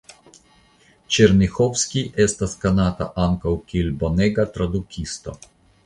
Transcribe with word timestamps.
Ĉerniĥovskij 1.17 2.03
estas 2.27 2.57
konata 2.65 3.11
ankaŭ 3.29 3.57
kiel 3.71 3.95
bonega 4.05 4.51
tradukisto. 4.57 5.41